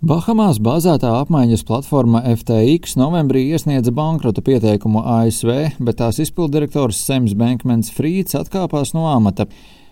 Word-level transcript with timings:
Bahamās 0.00 0.56
bāzētā 0.64 1.10
apmaiņas 1.12 1.60
platforma 1.68 2.22
FTX 2.24 2.94
novembrī 2.96 3.42
iesniedza 3.52 3.92
bankrota 3.92 4.40
pieteikumu 4.40 5.02
ASV, 5.04 5.50
bet 5.76 5.98
tās 5.98 6.16
izpildirektors 6.24 7.02
Sems 7.04 7.34
Bankmans 7.36 7.92
Frīds 7.92 8.32
atkāpās 8.38 8.94
no 8.96 9.04
amata. 9.10 9.44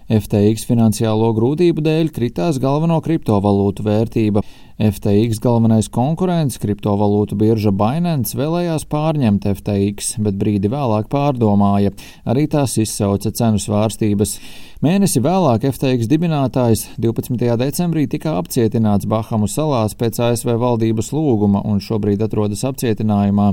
FTX 0.09 0.65
finansiālo 0.65 1.29
grūtību 1.37 1.85
dēļ 1.85 2.09
kritās 2.17 2.57
galveno 2.63 3.03
kriptovalūtu 3.05 3.85
vērtība. 3.85 4.41
FTX 4.79 5.41
galvenais 5.43 5.89
konkurents, 5.91 6.55
kriptovalūtu 6.63 7.35
birža 7.35 7.73
Binance, 7.75 8.37
vēlējās 8.39 8.85
pārņemt 8.87 9.49
FTX, 9.51 10.13
bet 10.23 10.39
brīdi 10.39 10.71
vēlāk 10.71 11.11
pārdomāja. 11.11 11.91
Arī 12.23 12.47
tās 12.47 12.77
izsauca 12.79 13.33
cenu 13.35 13.59
svārstības. 13.59 14.37
Mēnesi 14.79 15.19
vēlāk 15.19 15.65
FTX 15.67 16.07
dibinātājs 16.07 16.85
12. 17.03 17.41
decembrī 17.59 18.05
tika 18.07 18.37
apcietināts 18.39 19.09
Bahamu 19.11 19.49
salās 19.51 19.97
pēc 19.99 20.21
ASV 20.23 20.53
valdības 20.63 21.11
lūguma 21.11 21.65
un 21.67 21.83
šobrīd 21.83 22.23
atrodas 22.23 22.63
apcietinājumā. 22.69 23.49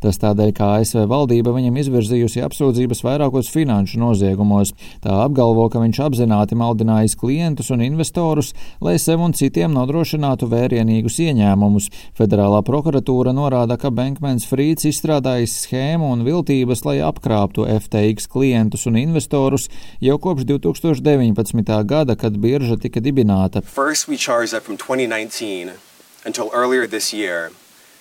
Tas 0.00 0.16
tādēļ, 0.22 0.54
ka 0.56 0.70
ASV 0.78 1.04
valdība 1.10 1.52
viņam 1.52 1.76
izvirzījusi 1.82 2.40
apsūdzības 2.46 3.04
vairākos 3.04 3.52
finanšu 3.52 4.00
noziegumos. 4.00 4.72
Tā 5.04 5.20
apgalvo, 5.26 5.68
ka 5.68 5.84
viņš 5.84 6.00
apzināti 6.06 6.56
maldinājis 6.56 7.18
klientus 7.20 7.68
un 7.76 7.84
investorus, 7.84 8.54
lai 8.80 8.96
sev 8.96 9.20
un 9.28 9.36
citiem 9.36 9.76
nodrošinātu 9.76 10.48
vērtību 10.48 10.69
vērienīgus 10.70 11.18
ieņēmumus. 11.20 11.88
Federālā 12.18 12.62
prokuratūra 12.66 13.34
norāda, 13.34 13.76
ka 13.80 13.90
Bankmans 13.90 14.46
Frīds 14.48 14.86
izstrādājis 14.88 15.66
schēmu 15.66 16.10
un 16.14 16.24
viltības, 16.26 16.84
lai 16.86 17.00
apkrāptu 17.04 17.66
FTX 17.66 18.30
klientus 18.30 18.86
un 18.86 18.98
investorus 19.00 19.68
jau 20.00 20.18
kopš 20.18 20.46
2019. 20.46 21.84
gada, 21.84 22.16
kad 22.16 22.38
birža 22.38 22.78
tika 22.80 23.00
dibināta. 23.00 23.62
First, 23.62 24.08
until 26.22 26.50
earlier 26.52 26.86
this 26.86 27.14
year, 27.14 27.50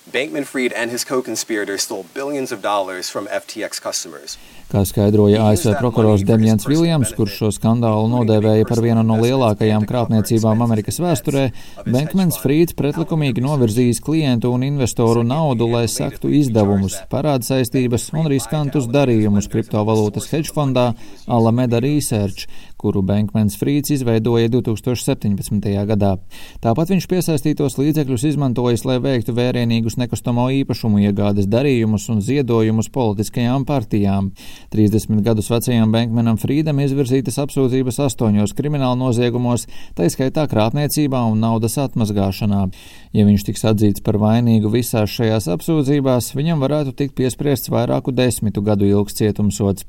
Bankman 0.07 0.45
Fried 0.45 0.73
and 0.73 0.91
his 0.91 1.03
co-conspirators 1.03 1.81
stole 1.81 2.05
billions 2.13 2.51
of 2.51 2.61
dollars 2.61 3.09
from 3.09 3.27
FTX 3.27 3.81
customers. 3.81 4.37
Kā 4.69 4.83
skaidroja 4.85 5.47
ASV 5.49 5.79
prokurors 5.79 6.21
Demjans 6.21 6.67
Viljams, 6.69 7.09
kurš 7.17 7.39
šo 7.39 7.47
skandālu 7.55 8.05
nodēvēja 8.11 8.67
par 8.69 8.83
vienu 8.85 9.01
no 9.01 9.15
lielākajām 9.17 9.87
krāpniecībām 9.89 10.61
Amerikas 10.61 10.99
vēsturē, 11.01 11.47
Bankmans 11.87 12.37
Frīds 12.37 12.77
pretlikumīgi 12.77 13.41
novirzījis 13.41 14.01
klientu 14.05 14.51
un 14.53 14.67
investoru 14.67 15.23
naudu, 15.25 15.65
lai 15.73 15.87
sektu 15.89 16.29
izdevumus, 16.37 16.99
parāda 17.09 17.49
saistības 17.49 18.11
un 18.13 18.29
riskantus 18.29 18.85
darījumus 18.93 19.49
kriptovalūtas 19.49 20.29
hedge 20.29 20.53
fondā 20.53 20.91
Alameda 21.25 21.81
Research, 21.81 22.45
kuru 22.77 23.01
Bankmans 23.01 23.57
Frīds 23.57 23.89
izveidoja 23.97 24.53
2017. 24.53 25.65
gadā. 25.89 26.13
Tāpat 26.61 26.93
viņš 26.93 27.09
piesaistītos 27.09 27.79
līdzekļus 27.81 28.29
izmantojis, 28.35 28.85
lai 28.85 29.01
veiktu 29.01 29.33
vērienīgus 29.33 29.97
nekustamo 29.99 30.47
īpašumu 30.61 31.01
iegādes 31.03 31.49
darījumus 31.51 32.07
un 32.13 32.23
ziedojumus 32.25 32.89
politiskajām 32.95 33.65
partijām. 33.69 34.31
30 34.73 35.21
gadus 35.25 35.51
vecajam 35.51 35.91
Bankmanam 35.93 36.39
Frīdam 36.41 36.81
izvirzītas 36.83 37.37
apsūdzības 37.43 37.99
astoņos 38.07 38.55
krimināla 38.57 38.97
noziegumos, 38.99 39.67
taiskaitā 39.99 40.47
krāpniecībā 40.49 41.25
un 41.29 41.43
naudas 41.43 41.77
atmazgāšanā. 41.83 42.65
Ja 43.13 43.27
viņš 43.27 43.47
tiks 43.51 43.67
atzīts 43.73 44.05
par 44.05 44.21
vainīgu 44.21 44.71
visās 44.73 45.13
šajās 45.13 45.51
apsūdzībās, 45.59 46.33
viņam 46.39 46.65
varētu 46.65 46.95
tikt 46.95 47.17
piespriests 47.19 47.71
vairāku 47.73 48.15
desmitu 48.15 48.65
gadu 48.65 48.89
ilgs 48.89 49.19
cietumsots. 49.19 49.87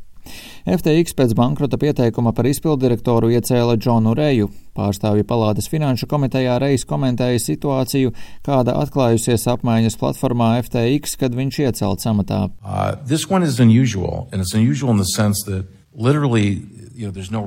FTX 0.68 1.16
pēc 1.16 1.34
bankrota 1.38 1.78
pieteikuma 1.80 2.32
par 2.36 2.48
izpildirektoru 2.50 3.30
iecēla 3.34 3.78
Džonu 3.80 4.14
Reju. 4.18 4.50
Pārstāvju 4.76 5.26
palātas 5.28 5.68
finanšu 5.70 6.06
komitejā 6.10 6.58
Reis 6.62 6.86
komentēja 6.88 7.40
situāciju, 7.42 8.12
kāda 8.46 8.76
atklājusies 8.82 9.48
apmaiņas 9.50 9.98
platformā 10.00 10.52
FTX, 10.62 11.16
kad 11.20 11.34
viņš 11.36 11.60
iecelts 11.66 12.08
amatā. 12.10 12.46
Uh, 12.62 12.94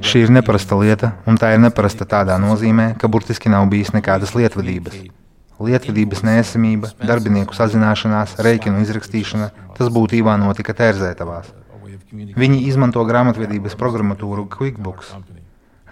Šī 0.03 0.25
ir 0.25 0.31
neparasta 0.33 0.75
lieta, 0.81 1.13
un 1.29 1.37
tā 1.39 1.53
ir 1.55 1.61
neparasta 1.63 2.07
tādā 2.09 2.35
nozīmē, 2.41 2.93
ka 2.99 3.07
burtiski 3.07 3.51
nav 3.53 3.69
bijis 3.71 3.93
nekādas 3.95 4.33
lietvedības. 4.35 4.99
Lietvedības 5.63 6.23
neesamība, 6.25 6.89
darbinieku 6.99 7.55
sazināšanās, 7.55 8.35
rēķinu 8.43 8.81
izrakstīšana, 8.83 9.51
tas 9.77 9.93
būtībā 9.93 10.35
notika 10.41 10.75
Tērzētavās. 10.75 11.62
Viņi 12.13 12.59
izmanto 12.69 13.01
grāmatvedības 13.09 13.73
programmatūru 13.79 14.45
QuickBooks. 14.53 15.15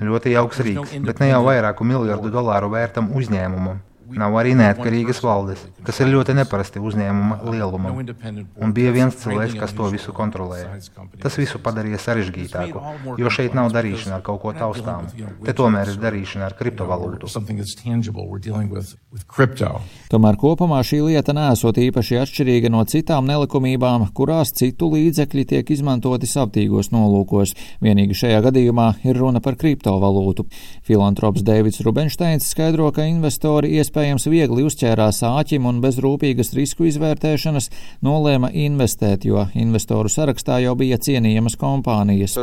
Ļoti 0.02 0.34
jauks 0.34 0.60
rīks, 0.66 0.94
bet 1.06 1.22
ne 1.22 1.32
jau 1.32 1.42
vairāku 1.46 1.86
miljardu 1.86 2.30
dolāru 2.34 2.70
vērtam 2.74 3.10
uzņēmumam. 3.18 3.82
Nav 4.18 4.36
arī 4.40 4.54
neatkarīgas 4.60 5.22
valdes, 5.24 5.62
kas 5.86 6.00
ir 6.04 6.10
ļoti 6.12 6.36
neparasti 6.36 6.82
uzņēmuma 6.82 7.38
lielumam. 7.48 8.02
Un 8.62 8.74
bija 8.76 8.92
viens 8.96 9.16
cilvēks, 9.22 9.56
kas 9.60 9.74
to 9.78 9.88
visu 9.94 10.14
kontrolēja. 10.16 10.80
Tas 11.22 11.38
visu 11.40 11.62
padarīja 11.64 12.00
sarežģītāku, 12.02 12.82
jo 13.22 13.32
šeit 13.34 13.56
nav 13.58 13.72
darīšana 13.76 14.18
ar 14.20 14.26
kaut 14.26 14.42
ko 14.44 14.54
taustāmu. 14.58 15.12
Te 15.46 15.56
tomēr 15.58 15.94
ir 15.94 16.00
darīšana 16.02 16.50
ar 16.50 16.58
kriptovalūtu. 16.60 17.30
Tomēr 20.12 20.40
kopumā 20.42 20.82
šī 20.88 21.02
lieta 21.08 21.36
nesot 21.36 21.80
īpaši 21.82 22.20
atšķirīga 22.22 22.72
no 22.74 22.84
citām 22.90 23.28
nelikumībām, 23.30 24.10
kurās 24.18 24.54
citu 24.58 24.92
līdzekļi 24.92 25.48
tiek 25.54 25.74
izmantoti 25.76 26.30
savtīgos 26.30 26.92
nolūkos. 26.94 27.56
Vienīgi 27.84 28.18
šajā 28.24 28.44
gadījumā 28.48 28.88
ir 29.08 29.20
runa 29.22 29.42
par 29.44 29.58
kriptovalūtu. 29.62 30.48
Filantrops 30.88 31.46
Deivids 31.48 31.82
Rubensteins 31.86 32.50
skaidro, 32.52 32.92
ka 32.96 33.08
investori 33.08 33.74
iespējams 33.80 34.01
iespējams 34.02 34.26
viegli 34.32 34.64
uzķērās 34.66 35.22
āķim 35.28 35.68
un 35.70 35.80
bez 35.84 36.00
rūpīgas 36.02 36.56
risku 36.58 36.88
izvērtēšanas 36.90 37.68
nolēma 38.02 38.50
investēt, 38.50 39.28
jo 39.30 39.44
investoru 39.54 40.10
sarakstā 40.10 40.58
jau 40.64 40.74
bija 40.76 40.98
cienījamas 40.98 41.54
kompānijas. 41.62 42.34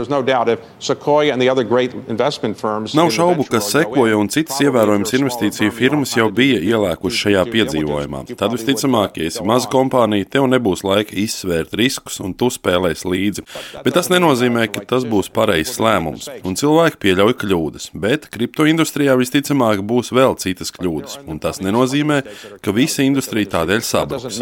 Nav 2.99 3.11
šaubu, 3.15 3.47
ka 3.51 3.61
Sekoja 3.65 4.21
un 4.21 4.31
citas 4.31 4.61
ievērojamas 4.63 5.15
investīciju 5.19 5.75
firmas 5.75 6.15
jau 6.15 6.29
bija 6.35 6.61
ielēkuši 6.63 7.23
šajā 7.25 7.45
piedzīvojumā. 7.51 8.23
Tad 8.39 8.55
visticamāk, 8.55 9.19
ja 9.19 9.33
esi 9.33 9.43
maza 9.47 9.71
kompānija, 9.73 10.29
tev 10.37 10.47
nebūs 10.53 10.85
laika 10.87 11.17
izsvērt 11.19 11.75
riskus 11.79 12.21
un 12.23 12.37
tu 12.39 12.53
spēlēs 12.55 13.03
līdzi. 13.09 13.47
Bet 13.83 13.99
tas 13.99 14.13
nenozīmē, 14.15 14.69
ka 14.71 14.87
tas 14.95 15.09
būs 15.09 15.33
pareizs 15.35 15.83
lēmums. 15.83 16.31
Un 16.47 16.55
cilvēki 16.59 17.03
pieļauj 17.03 17.39
kļūdas. 17.43 17.91
Bet 17.99 18.31
kriptoindustrijā 18.35 19.19
visticamāk 19.19 19.83
būs 19.89 20.15
vēl 20.15 20.39
citas 20.39 20.73
kļūdas. 20.75 21.19
Un 21.27 21.41
tas 21.49 21.63
nenozīmē, 21.65 22.21
ka 22.63 22.75
visa 22.77 23.05
industrija 23.07 23.49
tādēļ 23.57 23.85
sabruks. 23.85 24.39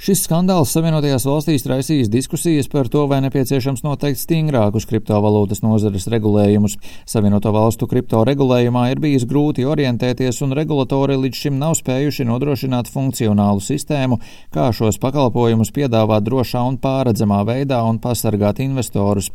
Šis 0.00 0.24
skandāls 0.26 0.72
Savienotajās 0.74 1.26
valstīs 1.26 1.66
raisījis 1.68 2.10
diskusijas 2.12 2.70
par 2.70 2.88
to, 2.92 3.04
vai 3.10 3.20
nepieciešams 3.24 3.82
noteikt 3.84 4.20
stingrākus 4.22 4.86
kriptovalūtas 4.90 5.62
nozares 5.64 6.06
regulējumus. 6.12 6.76
Savienoto 7.08 7.52
valstu 7.54 7.88
kripto 7.90 8.22
regulējumā 8.28 8.86
ir 8.92 9.02
bijis 9.02 9.26
grūti 9.28 9.66
orientēties, 9.68 10.40
un 10.46 10.54
regulatori 10.56 11.18
līdz 11.20 11.42
šim 11.44 11.58
nav 11.60 11.74
spējuši 11.80 12.28
nodrošināt 12.28 12.90
funkcionālu 12.92 13.64
sistēmu, 13.64 14.20
kā 14.54 14.70
šos 14.76 15.00
pakalpojumus 15.02 15.72
piedāvāt 15.74 16.26
drošā 16.28 16.62
un 16.68 16.78
pāredzamā 16.82 17.42
veidā 17.48 17.82
un 17.88 17.98
pasargāt 18.02 18.62
investorus. 18.62 19.30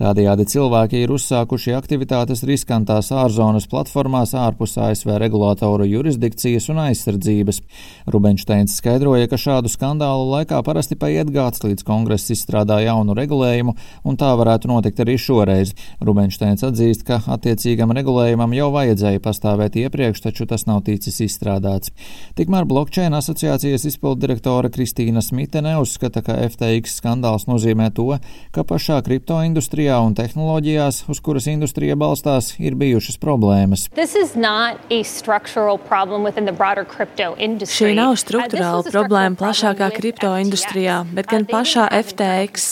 Tādējādi 0.00 0.48
cilvēki 0.54 1.04
ir 1.04 1.12
uzsākuši 1.14 1.76
aktivitātes 1.76 2.44
riskantās 2.48 3.12
ārzonas 3.12 3.68
platformās 3.70 4.34
ārpus 4.38 4.77
ASV 4.78 5.14
regulātoru 5.20 5.86
jurisdikcijas 5.88 6.68
un 6.72 6.80
aizsardzības. 6.86 7.60
Rubensteins 8.08 8.76
skaidroja, 8.78 9.28
ka 9.28 9.38
šādu 9.40 9.70
skandālu 9.72 10.28
laikā 10.32 10.60
parasti 10.66 10.96
paiet 10.98 11.32
gads, 11.34 11.62
līdz 11.64 11.84
kongress 11.86 12.32
izstrādā 12.34 12.80
jaunu 12.84 13.16
regulējumu, 13.18 13.74
un 14.08 14.18
tā 14.20 14.30
varētu 14.38 14.70
notikt 14.70 15.02
arī 15.04 15.18
šoreiz. 15.20 15.74
Rubensteins 16.04 16.64
atzīst, 16.66 17.04
ka 17.08 17.20
attiecīgam 17.26 17.92
regulējumam 17.96 18.54
jau 18.56 18.70
vajadzēja 18.74 19.22
pastāvēt 19.24 19.78
iepriekš, 19.82 20.22
taču 20.28 20.48
tas 20.48 20.66
nav 20.68 20.84
ticis 20.86 21.20
izstrādāts. 21.26 21.92
Tikmēr 22.38 22.68
blockchain 22.68 23.14
asociācijas 23.18 23.86
izpildirektore 23.90 24.70
Kristīna 24.74 25.22
Smite 25.24 25.62
neuzskata, 25.64 26.22
ka 26.24 26.38
FTX 26.48 26.98
skandāls 27.00 27.48
nozīmē 27.50 27.90
to, 27.96 28.10
ka 28.54 28.64
pašā 28.68 29.00
kriptoindustrijā 29.06 29.98
un 30.04 30.16
tehnoloģijās, 30.18 31.04
uz 31.10 31.22
kuras 31.24 31.48
industrija 31.50 31.96
balstās, 31.98 32.54
ir 32.62 32.76
bijušas 32.78 33.18
problēmas. 33.22 33.88
Šī 37.68 37.92
nav 37.94 38.16
struktūrāla 38.18 38.82
problēma 38.88 39.38
plašākā 39.38 39.88
kripto 39.94 40.30
industrijā, 40.40 40.96
bet 41.14 41.28
gan 41.30 41.44
pašā 41.46 41.84
FTX. 41.94 42.66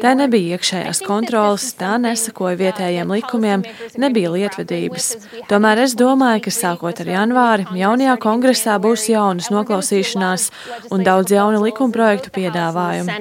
Tā 0.00 0.14
nebija 0.16 0.56
iekšējās 0.56 1.02
kontrolas, 1.04 1.66
tā 1.76 1.96
nesakoja 2.00 2.56
vietējiem 2.60 3.12
likumiem, 3.16 3.64
nebija 4.00 4.32
lietvedības. 4.32 5.10
Tomēr 5.50 5.82
es 5.84 5.96
domāju, 5.98 6.46
ka 6.46 6.54
sākot 6.54 7.02
ar 7.04 7.12
janvāri 7.12 7.68
jaunajā 7.82 8.16
kongresā 8.22 8.78
būs 8.82 9.08
jaunas 9.12 9.50
noklausīšanās 9.52 10.48
un 10.94 11.04
daudz 11.06 11.36
jaunu 11.36 11.60
likumprojektu 11.66 12.32
piedāvājumu. 12.38 13.12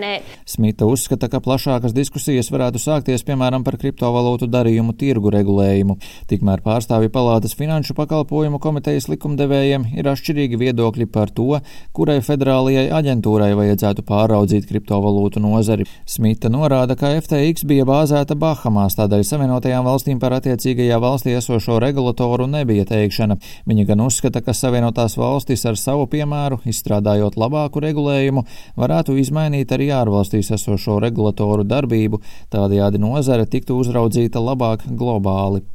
Smita 0.48 0.88
uzskata, 0.88 1.28
ka 1.32 1.44
plašākas 1.44 1.96
diskusijas 1.96 2.52
varētu 2.54 2.80
sākties 2.80 3.28
piemēram 3.28 3.68
par 3.68 3.80
kriptovalūtu 3.82 4.48
darījumu 4.52 4.96
tirgu 4.96 5.34
regulējumu. 5.36 6.00
Tikmēr 6.32 6.64
pārstāvju 6.66 7.12
palātas 7.12 7.58
finanšu 7.58 7.92
pakāpienu 7.92 8.05
pakalpojumu 8.06 8.60
komitejas 8.62 9.08
likumdevējiem 9.10 9.88
ir 9.98 10.08
atšķirīgi 10.12 10.60
viedokļi 10.62 11.08
par 11.10 11.32
to, 11.34 11.60
kurai 11.96 12.20
federālajai 12.26 12.86
aģentūrai 12.94 13.52
vajadzētu 13.58 14.06
pāraudzīt 14.06 14.68
kriptovalūtu 14.70 15.42
nozari. 15.42 15.88
Smita 16.06 16.52
norāda, 16.54 16.98
ka 17.00 17.10
FTX 17.18 17.66
bija 17.66 17.88
bāzēta 17.90 18.38
Bahamās, 18.38 18.98
tādēļ 19.00 19.26
Savienotajām 19.26 19.88
valstīm 19.88 20.22
par 20.22 20.36
attiecīgajā 20.38 21.00
valstī 21.02 21.34
esošo 21.40 21.80
regulatoru 21.82 22.46
nebija 22.52 22.86
teikšana. 22.92 23.40
Viņa 23.66 23.88
gan 23.90 24.06
uzskata, 24.06 24.44
ka 24.46 24.54
Savienotās 24.54 25.18
valstis 25.18 25.66
ar 25.66 25.80
savu 25.82 26.06
piemēru, 26.12 26.62
izstrādājot 26.70 27.40
labāku 27.42 27.82
regulējumu, 27.88 28.46
varētu 28.78 29.18
izmainīt 29.22 29.74
arī 29.74 29.90
ārvalstīs 29.98 30.54
esošo 30.60 31.00
regulatoru 31.02 31.66
darbību, 31.66 32.22
tādējādi 32.54 33.02
nozare 33.02 33.50
tiktu 33.50 33.80
uzraudzīta 33.82 34.44
labāk 34.44 34.86
globāli. 34.94 35.66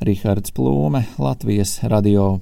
Rihards 0.00 0.54
Plūme, 0.56 1.02
Latvijas 1.20 1.69
radio. 1.78 2.40